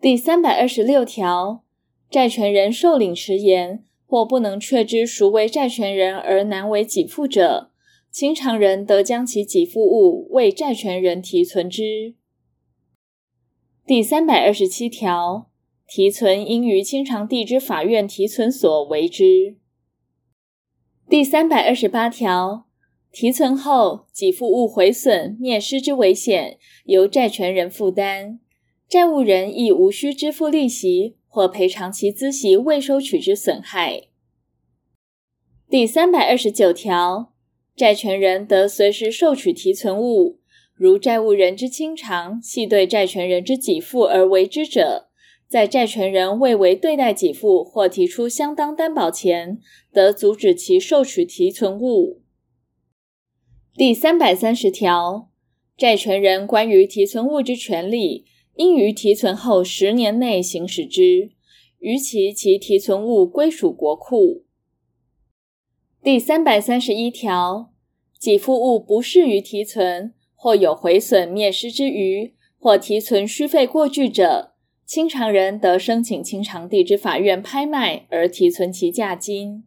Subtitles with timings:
[0.00, 1.64] 第三百二十六条，
[2.08, 7.72] 债权人受领迟延或不能确知孰为债权人而难为给付者，
[8.08, 12.14] 清偿人得将其给付物为债权人提存之。
[13.84, 15.50] 第三百二十七条，
[15.88, 19.56] 提存应于清偿地之法院提存所为之。
[21.08, 22.66] 第三百二十八条，
[23.10, 28.38] 提存后给付物毁损、灭失之危险，由债权人负担，
[28.88, 34.04] 债务人亦无需支付利息或赔偿其孳息未收取之损害。
[35.68, 37.34] 第三百二十九条。
[37.76, 40.40] 债权人得随时受取提存物，
[40.74, 45.10] 如债务人之清偿系对债权人之给付而为之者，
[45.46, 49.60] 在债权人未为对待给付或提出相当担保前，
[49.92, 52.20] 得阻止其受取提存物。
[53.74, 55.28] 第三百三十条，
[55.76, 58.24] 债权人关于提存物之权利，
[58.58, 61.30] 应于提存后十年内行使之，
[61.78, 64.42] 逾期其提存物归属国库。
[66.02, 67.72] 第三百三十一条，
[68.20, 79.62] 给付物不适于提存，或有毁损、灭失之余，或提存需费过巨者，清偿人得申请清偿地之法院拍卖而提存其价金。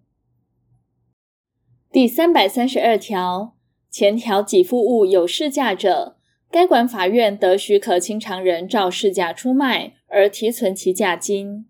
[1.89, 3.55] 第三百三十二条，
[3.89, 6.17] 前条给付物有市价者，
[6.51, 11.65] 该管法院得许可清偿人照市价出卖而提存其价金。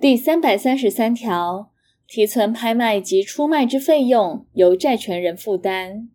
[0.00, 1.74] 第三百三十三条。
[2.06, 6.10] 提存、拍卖及出卖之费用由债权人负担。